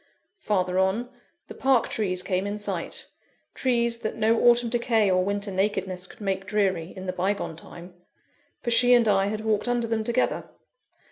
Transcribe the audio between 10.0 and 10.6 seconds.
together.